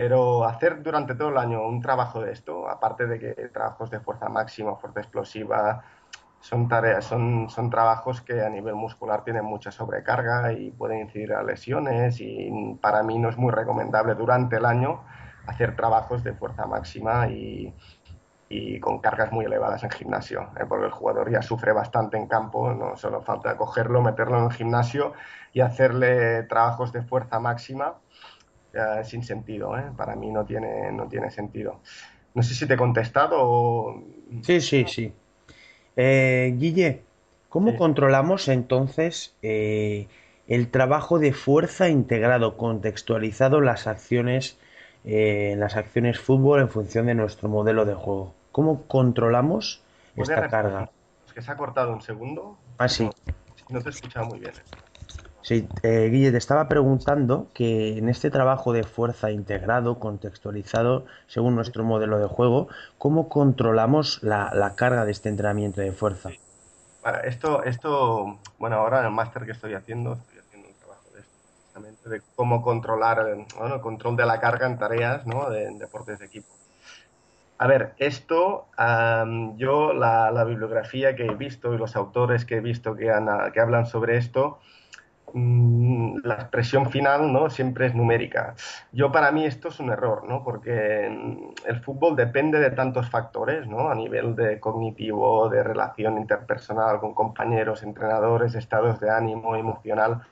Pero 0.00 0.46
hacer 0.46 0.82
durante 0.82 1.14
todo 1.14 1.28
el 1.28 1.36
año 1.36 1.62
un 1.62 1.82
trabajo 1.82 2.22
de 2.22 2.32
esto, 2.32 2.66
aparte 2.66 3.06
de 3.06 3.18
que 3.18 3.34
trabajos 3.48 3.90
de 3.90 4.00
fuerza 4.00 4.30
máxima, 4.30 4.74
fuerza 4.76 5.00
explosiva, 5.00 5.84
son 6.40 6.68
tareas, 6.68 7.04
son, 7.04 7.50
son 7.50 7.68
trabajos 7.68 8.22
que 8.22 8.40
a 8.40 8.48
nivel 8.48 8.76
muscular 8.76 9.22
tienen 9.24 9.44
mucha 9.44 9.70
sobrecarga 9.70 10.54
y 10.54 10.70
pueden 10.70 11.00
incidir 11.00 11.34
a 11.34 11.42
lesiones 11.42 12.18
y 12.18 12.50
para 12.80 13.02
mí 13.02 13.18
no 13.18 13.28
es 13.28 13.36
muy 13.36 13.52
recomendable 13.52 14.14
durante 14.14 14.56
el 14.56 14.64
año 14.64 15.04
hacer 15.46 15.76
trabajos 15.76 16.24
de 16.24 16.32
fuerza 16.32 16.64
máxima 16.64 17.28
y, 17.28 17.74
y 18.48 18.80
con 18.80 19.00
cargas 19.00 19.30
muy 19.32 19.44
elevadas 19.44 19.84
en 19.84 19.90
gimnasio, 19.90 20.48
¿eh? 20.58 20.64
porque 20.66 20.86
el 20.86 20.92
jugador 20.92 21.30
ya 21.30 21.42
sufre 21.42 21.74
bastante 21.74 22.16
en 22.16 22.26
campo, 22.26 22.72
no 22.72 22.96
solo 22.96 23.20
falta 23.20 23.54
cogerlo, 23.58 24.00
meterlo 24.00 24.38
en 24.38 24.44
el 24.44 24.52
gimnasio 24.52 25.12
y 25.52 25.60
hacerle 25.60 26.44
trabajos 26.44 26.90
de 26.90 27.02
fuerza 27.02 27.38
máxima 27.38 27.96
sin 29.04 29.22
sentido, 29.22 29.76
¿eh? 29.78 29.84
para 29.96 30.16
mí 30.16 30.30
no 30.30 30.44
tiene, 30.44 30.92
no 30.92 31.08
tiene 31.08 31.30
sentido. 31.30 31.80
No 32.34 32.42
sé 32.42 32.54
si 32.54 32.66
te 32.66 32.74
he 32.74 32.76
contestado 32.76 33.36
o... 33.40 34.04
Sí, 34.42 34.60
sí, 34.60 34.84
sí. 34.86 35.12
Eh, 35.96 36.54
Guille, 36.56 37.02
¿cómo 37.48 37.76
controlamos 37.76 38.48
entonces 38.48 39.34
el 39.42 40.70
trabajo 40.70 41.18
de 41.18 41.32
fuerza 41.32 41.88
integrado, 41.88 42.56
contextualizado 42.56 43.60
las 43.60 43.86
acciones, 43.86 44.58
las 45.04 45.76
acciones 45.76 46.20
fútbol 46.20 46.60
en 46.60 46.68
función 46.68 47.06
de 47.06 47.14
nuestro 47.14 47.48
modelo 47.48 47.84
de 47.84 47.94
juego? 47.94 48.34
¿Cómo 48.52 48.82
controlamos 48.86 49.82
esta 50.16 50.48
carga? 50.48 50.90
Es 51.26 51.32
que 51.32 51.42
se 51.42 51.50
ha 51.50 51.56
cortado 51.56 51.92
un 51.92 52.00
segundo. 52.00 52.56
Ah, 52.78 52.88
sí. 52.88 53.08
No, 53.68 53.80
te 53.80 53.88
he 53.88 53.92
escuchado 53.92 54.26
muy 54.26 54.40
bien. 54.40 54.52
Sí, 55.42 55.66
eh, 55.82 56.08
Guille, 56.10 56.32
te 56.32 56.36
estaba 56.36 56.68
preguntando 56.68 57.48
que 57.54 57.96
en 57.96 58.08
este 58.08 58.30
trabajo 58.30 58.72
de 58.72 58.84
fuerza 58.84 59.30
integrado, 59.30 59.98
contextualizado 59.98 61.06
según 61.26 61.54
nuestro 61.54 61.82
modelo 61.82 62.18
de 62.18 62.26
juego, 62.26 62.68
¿cómo 62.98 63.28
controlamos 63.28 64.22
la, 64.22 64.74
carga 64.76 65.04
de 65.04 65.12
este 65.12 65.30
entrenamiento 65.30 65.80
de 65.80 65.92
fuerza? 65.92 66.30
Vale, 67.02 67.28
esto, 67.28 67.62
esto, 67.64 68.38
bueno, 68.58 68.76
ahora 68.76 69.00
en 69.00 69.06
el 69.06 69.12
máster 69.12 69.46
que 69.46 69.52
estoy 69.52 69.72
haciendo, 69.72 70.12
estoy 70.12 70.38
haciendo 70.40 70.68
un 70.68 70.74
trabajo 70.74 71.04
de 71.14 71.20
esto, 71.20 71.32
precisamente, 71.54 72.08
de 72.10 72.22
cómo 72.36 72.60
controlar 72.60 73.26
el, 73.26 73.46
el 73.72 73.80
control 73.80 74.16
de 74.16 74.26
la 74.26 74.40
carga 74.40 74.66
en 74.66 74.78
tareas 74.78 75.26
¿no? 75.26 75.48
de 75.48 75.70
deportes 75.78 76.18
de 76.18 76.26
equipo. 76.26 76.48
A 77.60 77.66
ver, 77.66 77.92
esto, 77.98 78.68
yo 79.56 79.92
la, 79.92 80.44
bibliografía 80.44 81.14
que 81.14 81.26
he 81.26 81.34
visto 81.34 81.74
y 81.74 81.76
los 81.76 81.94
autores 81.94 82.46
que 82.46 82.56
he 82.56 82.60
visto 82.60 82.96
que, 82.96 83.12
que 83.52 83.60
hablan 83.60 83.84
sobre 83.84 84.16
esto, 84.16 84.60
la 85.34 86.34
expresión 86.34 86.90
final 86.90 87.32
¿no? 87.32 87.50
siempre 87.50 87.86
es 87.86 87.94
numérica. 87.94 88.54
Yo 88.92 89.12
para 89.12 89.30
mí 89.32 89.44
esto 89.44 89.68
es 89.68 89.80
un 89.80 89.90
error, 89.90 90.24
¿no? 90.28 90.42
porque 90.42 91.08
mm, 91.10 91.68
el 91.68 91.80
fútbol 91.80 92.16
depende 92.16 92.58
de 92.58 92.70
tantos 92.70 93.08
factores, 93.10 93.66
¿no? 93.66 93.88
a 93.90 93.94
nivel 93.94 94.34
de 94.36 94.60
cognitivo, 94.60 95.48
de 95.48 95.62
relación 95.62 96.18
interpersonal 96.18 97.00
con 97.00 97.14
compañeros, 97.14 97.82
entrenadores, 97.82 98.54
estados 98.54 99.00
de 99.00 99.10
ánimo, 99.10 99.56
emocional, 99.56 100.22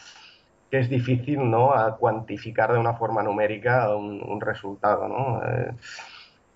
que 0.71 0.81
es 0.81 0.89
difícil 0.89 1.51
¿no? 1.51 1.73
a 1.73 1.97
cuantificar 1.97 2.73
de 2.73 2.79
una 2.79 2.95
forma 2.95 3.23
numérica 3.23 3.95
un, 3.95 4.41
resultado. 4.41 5.09
¿no? 5.09 5.43
Eh, 5.43 5.73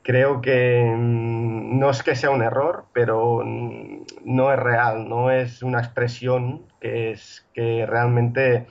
creo 0.03 0.41
que 0.41 0.85
mm, 0.97 1.79
no 1.79 1.91
es 1.91 2.03
que 2.03 2.17
sea 2.17 2.31
un 2.31 2.43
error, 2.43 2.87
pero 2.93 3.43
mm, 3.45 4.05
no 4.25 4.53
es 4.53 4.59
real, 4.59 5.09
no 5.09 5.31
es 5.31 5.63
una 5.63 5.81
expresión 5.81 6.67
que, 6.81 7.13
es, 7.13 7.47
que 7.55 7.87
realmente 7.87 8.67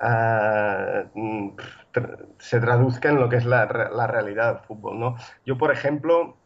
ah, 0.00 1.04
mm, 1.14 1.50
se 2.38 2.60
traduzca 2.60 3.08
en 3.08 3.20
lo 3.20 3.28
que 3.28 3.36
es 3.36 3.44
la, 3.44 3.66
realidad 3.66 4.54
del 4.54 4.64
fútbol. 4.64 4.98
¿no? 5.00 5.16
Yo, 5.46 5.58
por 5.58 5.72
ejemplo, 5.72 6.36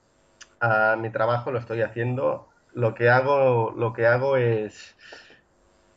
a 0.61 0.97
mi 0.97 1.11
trabajo 1.11 1.51
lo 1.51 1.59
estoy 1.59 1.83
haciendo, 1.83 2.49
lo 2.75 2.95
que 2.95 3.11
hago, 3.11 3.73
lo 3.77 3.93
que 3.93 4.07
hago 4.07 4.37
es, 4.37 4.97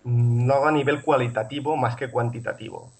lo 0.03 0.53
hago 0.53 0.67
a 0.67 0.71
nivel 0.71 1.01
cualitativo 1.03 1.77
más 1.77 1.95
que 1.95 2.09
cuantitativo 2.09 2.91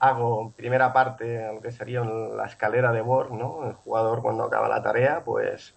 hago 0.00 0.52
primera 0.56 0.92
parte, 0.92 1.52
lo 1.52 1.60
que 1.60 1.72
sería 1.72 2.02
la 2.04 2.46
escalera 2.46 2.92
de 2.92 3.00
Borg, 3.00 3.32
¿no? 3.32 3.66
El 3.66 3.74
jugador 3.74 4.22
cuando 4.22 4.44
acaba 4.44 4.68
la 4.68 4.82
tarea, 4.82 5.22
pues 5.24 5.74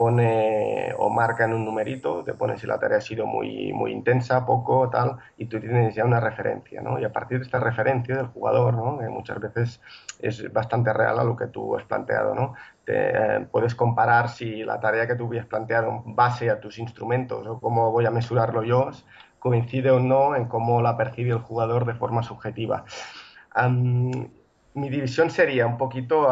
pone 0.00 0.94
o 0.96 1.10
marca 1.10 1.44
en 1.44 1.52
un 1.52 1.62
numerito, 1.62 2.24
te 2.24 2.32
pone 2.32 2.56
si 2.56 2.66
la 2.66 2.78
tarea 2.78 2.96
ha 2.96 3.00
sido 3.02 3.26
muy, 3.26 3.70
muy 3.74 3.92
intensa, 3.92 4.46
poco, 4.46 4.88
tal, 4.88 5.18
y 5.36 5.44
tú 5.44 5.60
tienes 5.60 5.94
ya 5.94 6.06
una 6.06 6.20
referencia, 6.20 6.80
¿no? 6.80 6.98
Y 6.98 7.04
a 7.04 7.12
partir 7.12 7.38
de 7.38 7.44
esta 7.44 7.60
referencia 7.60 8.16
del 8.16 8.28
jugador, 8.28 8.72
¿no? 8.72 8.98
Que 8.98 9.10
muchas 9.10 9.38
veces 9.40 9.78
es 10.20 10.50
bastante 10.54 10.90
real 10.94 11.18
a 11.18 11.24
lo 11.24 11.36
que 11.36 11.48
tú 11.48 11.76
has 11.76 11.84
planteado, 11.84 12.34
¿no? 12.34 12.54
Te, 12.86 13.10
eh, 13.10 13.46
puedes 13.52 13.74
comparar 13.74 14.30
si 14.30 14.64
la 14.64 14.80
tarea 14.80 15.06
que 15.06 15.16
tú 15.16 15.26
hubieras 15.26 15.46
planteado 15.48 15.90
en 15.90 16.16
base 16.16 16.48
a 16.48 16.60
tus 16.60 16.78
instrumentos 16.78 17.46
o 17.46 17.60
cómo 17.60 17.92
voy 17.92 18.06
a 18.06 18.10
mesurarlo 18.10 18.62
yo, 18.62 18.90
coincide 19.38 19.90
o 19.90 20.00
no 20.00 20.34
en 20.34 20.46
cómo 20.46 20.80
la 20.80 20.96
percibe 20.96 21.32
el 21.32 21.40
jugador 21.40 21.84
de 21.84 21.94
forma 21.94 22.22
subjetiva 22.22 22.86
mi 24.74 24.88
división 24.88 25.30
sería 25.30 25.66
un 25.66 25.76
poquito 25.76 26.28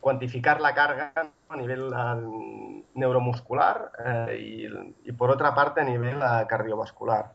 cuantificar 0.00 0.60
la 0.60 0.74
carga 0.74 1.12
a 1.48 1.56
nivel 1.56 1.90
neuromuscular 2.94 3.92
eh, 4.04 4.68
y, 5.04 5.12
por 5.12 5.30
otra 5.30 5.54
parte 5.54 5.80
a 5.80 5.84
nivel 5.84 6.18
cardiovascular. 6.48 7.32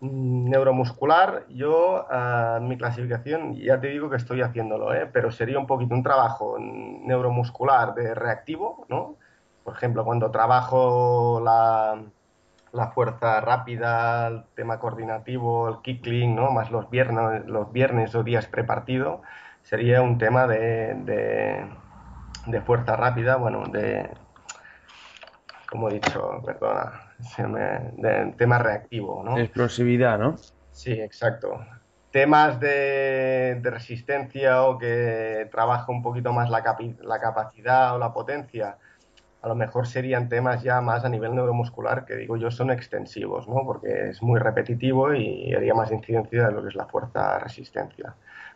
Mm, 0.00 0.48
neuromuscular, 0.48 1.46
yo 1.48 2.06
en 2.10 2.68
mi 2.68 2.76
clasificación 2.76 3.56
ya 3.56 3.80
te 3.80 3.88
digo 3.88 4.08
que 4.08 4.16
estoy 4.16 4.42
haciéndolo, 4.42 4.94
¿eh? 4.94 5.08
pero 5.12 5.30
sería 5.30 5.58
un 5.58 5.66
poquito 5.66 5.94
un 5.94 6.02
trabajo 6.02 6.56
neuromuscular 6.58 7.94
de 7.94 8.14
reactivo, 8.14 8.86
¿no? 8.88 9.16
Por 9.64 9.74
ejemplo, 9.74 10.04
cuando 10.04 10.30
trabajo 10.30 11.40
la, 11.44 12.00
la 12.72 12.88
fuerza 12.88 13.40
rápida, 13.40 14.28
el 14.28 14.44
tema 14.54 14.78
coordinativo, 14.78 15.68
el 15.68 15.82
kickling, 15.82 16.34
¿no? 16.34 16.50
más 16.50 16.70
los 16.70 16.90
viernes, 16.90 17.46
los 17.46 17.72
viernes 17.72 18.14
o 18.14 18.22
días 18.22 18.46
prepartido, 18.46 19.22
sería 19.62 20.02
un 20.02 20.18
tema 20.18 20.46
de, 20.46 20.94
de, 22.46 22.60
fuerza 22.62 22.96
rápida, 22.96 23.36
bueno, 23.36 23.64
de, 23.70 24.10
como 25.68 25.88
he 25.88 25.94
dicho, 25.94 26.42
perdona, 26.44 27.12
de 27.96 28.34
tema 28.36 28.58
reactivo, 28.58 29.22
¿no? 29.24 29.38
explosividad, 29.38 30.18
¿no? 30.18 30.36
Sí, 30.72 30.92
exacto. 30.92 31.64
Temas 32.10 32.58
de, 32.60 33.58
de 33.60 33.70
resistencia 33.70 34.62
o 34.62 34.78
que 34.78 35.48
trabaja 35.50 35.92
un 35.92 36.02
poquito 36.02 36.32
más 36.32 36.48
la, 36.48 36.62
la 37.02 37.20
capacidad 37.20 37.94
o 37.94 37.98
la 37.98 38.12
potencia, 38.12 38.78
a 39.40 39.48
lo 39.48 39.54
mejor 39.54 39.86
serían 39.86 40.28
temas 40.28 40.62
ya 40.62 40.80
más 40.80 41.04
a 41.04 41.08
nivel 41.08 41.34
neuromuscular 41.34 42.04
que 42.04 42.16
digo 42.16 42.36
yo 42.36 42.50
son 42.50 42.70
extensivos, 42.70 43.48
¿no? 43.48 43.64
porque 43.64 44.10
es 44.10 44.22
muy 44.22 44.40
repetitivo 44.40 45.14
y 45.14 45.54
haría 45.54 45.74
más 45.74 45.92
incidencia 45.92 46.48
de 46.48 46.52
lo 46.52 46.62
que 46.62 46.68
es 46.68 46.74
la 46.74 46.86
fuerza 46.86 47.38
resistencia. 47.38 48.14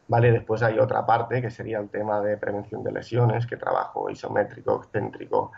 Vale, 0.09 0.33
después 0.33 0.63
hay 0.63 0.79
otra 0.79 1.07
parte 1.07 1.41
que 1.41 1.51
sería 1.51 1.79
el 1.79 1.89
tema 1.89 2.21
de 2.21 2.37
prevención 2.37 2.83
de 2.83 2.93
lesiones, 2.93 3.47
que 3.47 3.57
trabajo 3.57 4.11
isométrico, 4.11 4.83
excéntrico, 4.83 5.53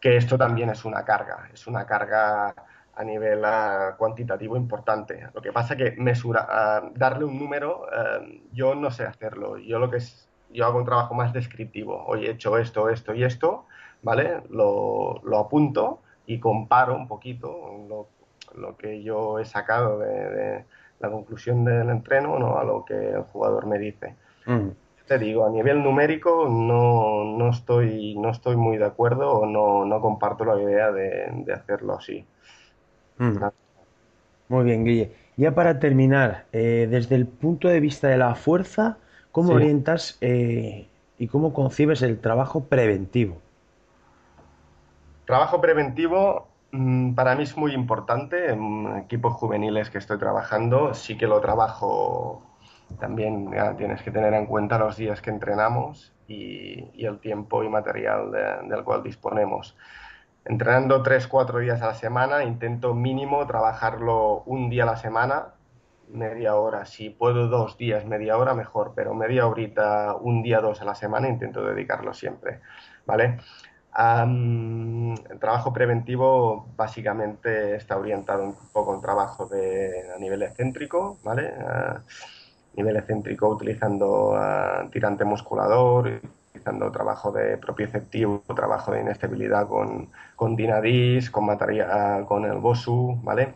que 0.00 0.16
esto 0.16 0.38
también 0.38 0.70
es 0.70 0.84
una 0.84 1.04
carga, 1.04 1.48
es 1.52 1.66
una 1.66 1.84
carga 1.84 2.54
a 2.98 3.04
nivel 3.04 3.40
uh, 3.40 3.96
cuantitativo 3.96 4.56
importante. 4.56 5.28
Lo 5.34 5.40
que 5.40 5.52
pasa 5.52 5.76
que 5.76 5.92
mesura, 5.98 6.48
uh, 6.48 6.98
darle 6.98 7.24
un 7.24 7.38
número, 7.38 7.82
uh, 7.82 8.24
yo 8.52 8.74
no 8.74 8.90
sé 8.90 9.04
hacerlo. 9.04 9.56
Yo 9.58 9.78
lo 9.78 9.90
que 9.90 9.98
es, 9.98 10.28
yo 10.50 10.66
hago 10.66 10.78
un 10.78 10.84
trabajo 10.84 11.14
más 11.14 11.32
descriptivo. 11.32 12.04
Hoy 12.06 12.26
he 12.26 12.30
hecho 12.30 12.58
esto, 12.58 12.88
esto 12.88 13.14
y 13.14 13.24
esto, 13.24 13.66
¿vale? 14.02 14.42
Lo, 14.50 15.20
lo 15.24 15.38
apunto 15.38 16.00
y 16.26 16.38
comparo 16.38 16.94
un 16.94 17.08
poquito 17.08 17.86
lo, 17.88 18.08
lo 18.56 18.76
que 18.76 19.02
yo 19.02 19.38
he 19.38 19.44
sacado 19.44 19.98
de, 19.98 20.30
de, 20.30 20.64
la 21.00 21.10
conclusión 21.10 21.64
del 21.64 21.88
entreno 21.90 22.38
¿no? 22.38 22.58
a 22.58 22.64
lo 22.64 22.84
que 22.84 22.94
el 22.94 23.22
jugador 23.22 23.66
me 23.66 23.78
dice. 23.78 24.14
Mm. 24.46 24.68
Te 25.06 25.18
digo, 25.18 25.46
a 25.46 25.50
nivel 25.50 25.82
numérico 25.82 26.48
no, 26.48 27.24
no, 27.24 27.50
estoy, 27.50 28.14
no 28.16 28.30
estoy 28.30 28.56
muy 28.56 28.76
de 28.76 28.84
acuerdo 28.84 29.30
o 29.30 29.46
no, 29.46 29.86
no 29.86 30.00
comparto 30.00 30.44
la 30.44 30.60
idea 30.60 30.90
de, 30.92 31.28
de 31.32 31.52
hacerlo 31.52 31.94
así. 31.94 32.26
Mm. 33.16 33.38
Muy 34.48 34.64
bien, 34.64 34.84
Guille. 34.84 35.12
Ya 35.36 35.54
para 35.54 35.78
terminar, 35.78 36.46
eh, 36.52 36.88
desde 36.90 37.14
el 37.14 37.26
punto 37.26 37.68
de 37.68 37.80
vista 37.80 38.08
de 38.08 38.18
la 38.18 38.34
fuerza, 38.34 38.98
¿cómo 39.30 39.50
sí. 39.50 39.54
orientas 39.54 40.18
eh, 40.20 40.88
y 41.18 41.28
cómo 41.28 41.54
concibes 41.54 42.02
el 42.02 42.18
trabajo 42.18 42.64
preventivo? 42.64 43.38
Trabajo 45.28 45.60
preventivo 45.60 46.48
mmm, 46.70 47.12
para 47.12 47.34
mí 47.34 47.42
es 47.42 47.54
muy 47.54 47.74
importante. 47.74 48.50
En 48.50 48.96
equipos 48.96 49.34
juveniles 49.34 49.90
que 49.90 49.98
estoy 49.98 50.18
trabajando, 50.18 50.94
sí 50.94 51.18
que 51.18 51.26
lo 51.26 51.38
trabajo 51.42 52.42
también. 52.98 53.52
Ya, 53.52 53.76
tienes 53.76 54.02
que 54.02 54.10
tener 54.10 54.32
en 54.32 54.46
cuenta 54.46 54.78
los 54.78 54.96
días 54.96 55.20
que 55.20 55.28
entrenamos 55.28 56.14
y, 56.26 57.04
el 57.04 57.18
tiempo 57.18 57.62
y 57.62 57.68
material 57.68 58.32
de, 58.32 58.68
del 58.74 58.84
cual 58.84 59.02
disponemos 59.02 59.76
entrenando 60.46 61.02
3-4 61.02 61.60
días 61.60 61.82
a 61.82 61.88
la 61.88 61.94
semana, 61.94 62.42
intento 62.42 62.94
mínimo 62.94 63.46
trabajarlo 63.46 64.44
un 64.46 64.70
día 64.70 64.84
a 64.84 64.86
la 64.86 64.96
semana, 64.96 65.48
media 66.10 66.56
hora. 66.56 66.86
Si 66.86 67.10
puedo 67.10 67.48
dos 67.48 67.76
días, 67.76 68.06
media 68.06 68.38
hora, 68.38 68.54
mejor, 68.54 68.92
pero 68.96 69.12
media 69.12 69.46
horita, 69.46 70.14
un 70.14 70.42
día, 70.42 70.60
dos 70.60 70.80
a 70.80 70.86
la 70.86 70.94
semana, 70.94 71.28
intento 71.28 71.62
dedicarlo 71.62 72.14
siempre, 72.14 72.60
¿vale? 73.04 73.38
Um, 73.96 75.14
el 75.14 75.38
trabajo 75.40 75.72
preventivo 75.72 76.68
básicamente 76.76 77.76
está 77.76 77.96
orientado 77.96 78.44
un 78.44 78.54
poco 78.72 78.94
en 78.94 79.00
trabajo 79.00 79.46
de, 79.46 80.12
a 80.14 80.18
nivel 80.18 80.42
excéntrico, 80.42 81.18
¿vale? 81.24 81.52
Uh, 81.58 81.98
nivel 82.76 82.96
excéntrico 82.96 83.48
utilizando 83.48 84.38
tirante 84.92 85.24
musculador, 85.24 86.20
utilizando 86.50 86.90
trabajo 86.92 87.32
de 87.32 87.56
propioceptivo, 87.58 88.42
trabajo 88.54 88.92
de 88.92 89.00
inestabilidad 89.00 89.66
con, 89.66 90.10
con 90.36 90.54
Dinadis, 90.54 91.30
con, 91.30 91.46
materia, 91.46 92.24
con 92.26 92.44
el 92.44 92.58
BOSU, 92.58 93.18
¿vale? 93.22 93.54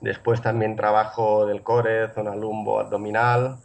Después 0.00 0.40
también 0.40 0.76
trabajo 0.76 1.46
del 1.46 1.62
core, 1.62 2.08
zona 2.12 2.34
lumbo 2.34 2.80
abdominal, 2.80 3.58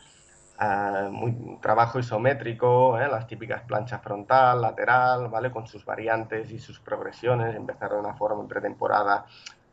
uh, 0.59 1.11
muy, 1.11 1.59
trabajo 1.61 1.99
isométrico, 1.99 2.99
¿eh? 2.99 3.07
las 3.07 3.27
típicas 3.27 3.61
planchas 3.63 4.01
frontal, 4.01 4.61
lateral, 4.61 5.29
¿vale? 5.29 5.51
Con 5.51 5.67
sus 5.67 5.85
variantes 5.85 6.51
y 6.51 6.59
sus 6.59 6.79
progresiones, 6.79 7.55
empezar 7.55 7.91
de 7.91 7.99
una 7.99 8.13
forma 8.13 8.41
en 8.41 8.47
pretemporada 8.47 9.25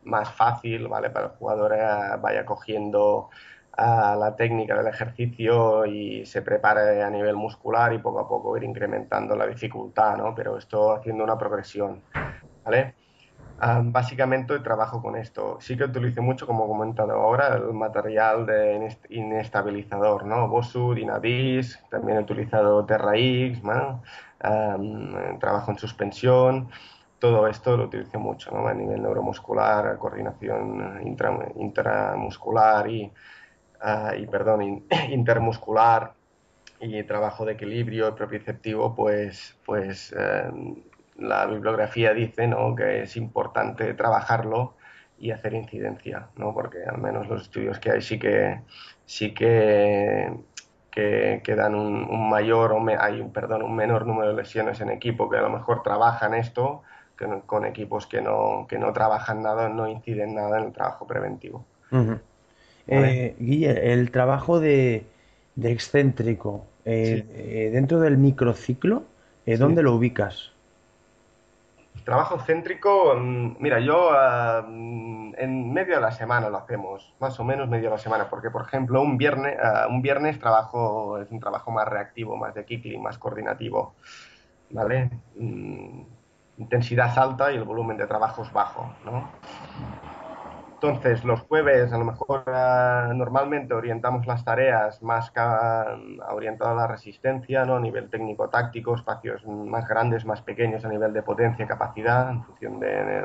más 0.04 0.30
fácil, 0.30 0.88
¿vale? 0.88 1.10
Para 1.10 1.26
el 1.26 1.32
jugador 1.32 1.72
uh, 1.72 2.20
vaya 2.20 2.44
cogiendo 2.44 3.30
a 3.76 4.14
la 4.16 4.36
técnica 4.36 4.76
del 4.76 4.86
ejercicio 4.86 5.84
y 5.86 6.24
se 6.26 6.42
prepare 6.42 7.02
a 7.02 7.10
nivel 7.10 7.34
muscular 7.34 7.92
y 7.92 7.98
poco 7.98 8.20
a 8.20 8.28
poco 8.28 8.56
ir 8.56 8.64
incrementando 8.64 9.34
la 9.34 9.46
dificultad, 9.46 10.16
¿no? 10.16 10.34
Pero 10.34 10.56
esto 10.58 10.92
haciendo 10.92 11.24
una 11.24 11.36
progresión, 11.36 12.02
¿vale? 12.64 12.94
Básicamente 13.84 14.58
trabajo 14.60 15.00
con 15.00 15.16
esto. 15.16 15.58
Sí 15.60 15.76
que 15.76 15.84
utilizo 15.84 16.22
mucho, 16.22 16.46
como 16.46 16.64
he 16.64 16.68
comentado 16.68 17.12
ahora, 17.12 17.56
el 17.56 17.72
material 17.72 18.46
de 18.46 18.96
inestabilizador, 19.10 20.26
¿no? 20.26 20.48
Bosu, 20.48 20.94
Dinadis, 20.94 21.80
también 21.90 22.18
he 22.18 22.20
utilizado 22.22 22.84
TerraX, 22.84 23.62
¿no? 23.62 24.02
Trabajo 25.40 25.70
en 25.70 25.78
suspensión, 25.78 26.68
todo 27.18 27.46
esto 27.48 27.76
lo 27.76 27.84
utilizo 27.84 28.18
mucho, 28.18 28.50
¿no? 28.50 28.66
A 28.68 28.74
nivel 28.74 29.02
neuromuscular, 29.02 29.98
coordinación 29.98 31.00
intra, 31.02 31.34
intramuscular 31.56 32.90
y 32.90 33.10
uh, 33.84 34.14
y 34.18 34.26
perdón, 34.26 34.62
in, 34.62 34.86
intermuscular 35.10 36.14
y 36.80 37.02
trabajo 37.04 37.44
de 37.44 37.52
equilibrio 37.52 38.14
propioceptivo, 38.14 38.94
pues, 38.94 39.56
pues 39.64 40.14
eh, 40.16 40.50
la 41.16 41.46
bibliografía 41.46 42.12
dice 42.12 42.46
¿no? 42.48 42.74
que 42.74 43.02
es 43.02 43.16
importante 43.16 43.94
trabajarlo 43.94 44.74
y 45.18 45.30
hacer 45.30 45.54
incidencia, 45.54 46.28
¿no? 46.36 46.52
porque 46.52 46.78
al 46.84 46.98
menos 46.98 47.28
los 47.28 47.42
estudios 47.42 47.78
que 47.78 47.92
hay 47.92 48.02
sí 48.02 48.18
que, 48.18 48.60
sí 49.06 49.32
que, 49.32 50.32
que, 50.90 51.40
que 51.44 51.54
dan 51.54 51.74
un, 51.74 52.04
un, 52.04 52.28
mayor 52.28 52.72
o 52.72 52.80
me, 52.80 52.96
hay 52.96 53.20
un, 53.20 53.32
perdón, 53.32 53.62
un 53.62 53.76
menor 53.76 54.06
número 54.06 54.30
de 54.30 54.42
lesiones 54.42 54.80
en 54.80 54.90
equipo 54.90 55.30
que 55.30 55.38
a 55.38 55.42
lo 55.42 55.50
mejor 55.50 55.82
trabajan 55.82 56.34
esto 56.34 56.82
que 57.16 57.28
no, 57.28 57.42
con 57.42 57.64
equipos 57.64 58.06
que 58.06 58.20
no, 58.20 58.66
que 58.68 58.78
no 58.78 58.92
trabajan 58.92 59.42
nada, 59.42 59.68
no 59.68 59.88
inciden 59.88 60.34
nada 60.34 60.58
en 60.58 60.64
el 60.66 60.72
trabajo 60.72 61.06
preventivo. 61.06 61.64
Uh 61.92 61.96
-huh. 61.96 62.20
Vale. 62.86 63.26
Eh, 63.26 63.36
Guille, 63.38 63.92
el 63.92 64.10
trabajo 64.10 64.60
de, 64.60 65.06
de 65.54 65.72
excéntrico 65.72 66.66
eh, 66.84 67.24
sí. 67.24 67.32
eh, 67.34 67.70
dentro 67.72 68.00
del 68.00 68.18
microciclo, 68.18 69.04
¿dónde 69.46 69.80
sí. 69.80 69.84
lo 69.84 69.94
ubicas? 69.94 70.53
Trabajo 72.02 72.38
céntrico, 72.38 73.14
mm, 73.16 73.56
mira, 73.60 73.80
yo 73.80 74.10
uh, 74.10 74.64
en 74.66 75.72
medio 75.72 75.94
de 75.94 76.00
la 76.00 76.10
semana 76.10 76.50
lo 76.50 76.58
hacemos, 76.58 77.14
más 77.20 77.38
o 77.40 77.44
menos 77.44 77.68
medio 77.68 77.84
de 77.84 77.96
la 77.96 77.98
semana, 77.98 78.28
porque 78.28 78.50
por 78.50 78.62
ejemplo 78.62 79.00
un 79.00 79.16
viernes, 79.16 79.56
uh, 79.58 79.88
un 79.88 80.02
viernes 80.02 80.38
trabajo, 80.38 81.18
es 81.18 81.30
un 81.30 81.40
trabajo 81.40 81.70
más 81.70 81.88
reactivo, 81.88 82.36
más 82.36 82.54
de 82.54 82.64
kickling, 82.64 83.02
más 83.02 83.16
coordinativo, 83.16 83.94
¿vale? 84.70 85.10
Mm, 85.36 86.02
intensidad 86.58 87.18
alta 87.18 87.52
y 87.52 87.56
el 87.56 87.64
volumen 87.64 87.96
de 87.96 88.06
trabajo 88.06 88.42
es 88.42 88.52
bajo, 88.52 88.92
¿no? 89.04 89.28
Entonces, 90.84 91.24
los 91.24 91.40
jueves 91.40 91.90
a 91.94 91.96
lo 91.96 92.04
mejor 92.04 92.44
uh, 92.46 93.14
normalmente 93.14 93.72
orientamos 93.72 94.26
las 94.26 94.44
tareas 94.44 95.02
más 95.02 95.32
orientadas 96.30 96.72
a 96.72 96.76
la 96.76 96.86
resistencia, 96.86 97.64
¿no? 97.64 97.76
a 97.76 97.80
nivel 97.80 98.10
técnico-táctico, 98.10 98.94
espacios 98.94 99.46
más 99.46 99.88
grandes, 99.88 100.26
más 100.26 100.42
pequeños 100.42 100.84
a 100.84 100.88
nivel 100.88 101.14
de 101.14 101.22
potencia 101.22 101.66
capacidad, 101.66 102.28
en 102.28 102.44
función 102.44 102.80
de, 102.80 103.24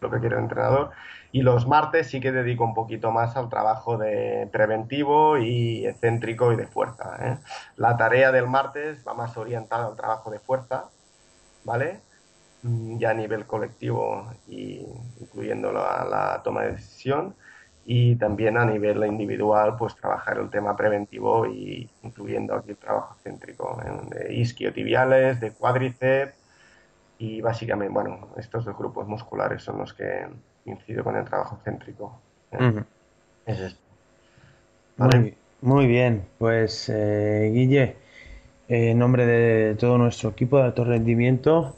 lo 0.00 0.10
que 0.10 0.20
quiere 0.20 0.36
el 0.36 0.44
entrenador. 0.44 0.90
Y 1.32 1.42
los 1.42 1.66
martes 1.66 2.08
sí 2.08 2.18
que 2.18 2.32
dedico 2.32 2.64
un 2.64 2.72
poquito 2.72 3.12
más 3.12 3.36
al 3.36 3.50
trabajo 3.50 3.98
de 3.98 4.48
preventivo 4.50 5.36
y 5.36 5.86
excéntrico 5.86 6.50
y 6.52 6.56
de 6.56 6.66
fuerza. 6.66 7.16
¿eh? 7.20 7.38
La 7.76 7.98
tarea 7.98 8.32
del 8.32 8.46
martes 8.46 9.04
va 9.06 9.12
más 9.12 9.36
orientada 9.36 9.86
al 9.86 9.96
trabajo 9.96 10.30
de 10.30 10.38
fuerza, 10.38 10.84
¿vale? 11.62 12.00
Ya 12.98 13.10
a 13.10 13.14
nivel 13.14 13.46
colectivo 13.46 14.32
y 14.48 14.86
incluyendo 15.20 15.72
la, 15.72 16.06
la, 16.08 16.40
toma 16.42 16.62
de 16.62 16.72
decisión 16.72 17.34
y 17.84 18.16
también 18.16 18.56
a 18.56 18.64
nivel 18.64 19.04
individual 19.04 19.76
pues 19.78 19.94
trabajar 19.94 20.38
el 20.38 20.50
tema 20.50 20.76
preventivo 20.76 21.46
y 21.46 21.88
incluyendo 22.02 22.54
aquí 22.54 22.70
el 22.70 22.76
trabajo 22.76 23.16
céntrico 23.22 23.80
¿eh? 23.84 24.08
de 24.10 24.34
isquiotibiales, 24.34 25.40
de 25.40 25.52
cuádriceps 25.52 26.34
y 27.18 27.40
básicamente, 27.40 27.92
bueno, 27.92 28.28
estos 28.36 28.64
dos 28.64 28.76
grupos 28.76 29.06
musculares 29.06 29.62
son 29.62 29.78
los 29.78 29.94
que 29.94 30.26
incido 30.66 31.04
con 31.04 31.16
el 31.16 31.24
trabajo 31.24 31.58
céntrico. 31.64 32.20
¿eh? 32.52 32.56
Uh 32.58 32.62
-huh. 32.62 32.84
Es 33.46 33.60
esto. 33.60 33.80
¿Vale? 34.96 35.18
Muy, 35.18 35.36
muy, 35.60 35.86
bien, 35.86 36.26
pues 36.38 36.88
eh, 36.88 37.50
Guille, 37.54 37.96
en 38.68 38.98
nombre 38.98 39.26
de 39.26 39.74
todo 39.76 39.96
nuestro 39.98 40.30
equipo 40.30 40.58
de 40.58 40.64
alto 40.64 40.84
rendimiento, 40.84 41.76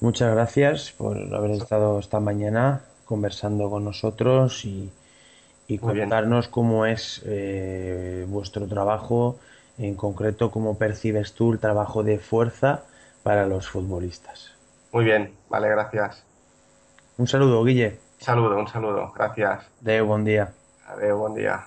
Muchas 0.00 0.34
gracias 0.34 0.92
por 0.92 1.18
haber 1.34 1.50
estado 1.50 1.98
esta 1.98 2.20
mañana 2.20 2.80
conversando 3.04 3.68
con 3.68 3.84
nosotros 3.84 4.64
y, 4.64 4.90
y 5.68 5.76
contarnos 5.76 6.48
cómo 6.48 6.86
es 6.86 7.22
eh, 7.26 8.24
vuestro 8.26 8.66
trabajo, 8.66 9.38
en 9.76 9.96
concreto 9.96 10.50
cómo 10.50 10.78
percibes 10.78 11.34
tú 11.34 11.52
el 11.52 11.58
trabajo 11.58 12.02
de 12.02 12.18
fuerza 12.18 12.84
para 13.22 13.46
los 13.46 13.68
futbolistas. 13.68 14.54
Muy 14.90 15.04
bien, 15.04 15.34
vale, 15.50 15.68
gracias. 15.68 16.24
Un 17.18 17.26
saludo, 17.26 17.62
Guille. 17.62 17.98
Saludo, 18.18 18.58
un 18.58 18.68
saludo, 18.68 19.12
gracias. 19.14 19.66
Adeu, 19.82 20.06
buen 20.06 20.24
día. 20.24 20.52
Adeu, 20.86 21.18
buen 21.18 21.34
día. 21.34 21.66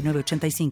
906985. 0.00 0.70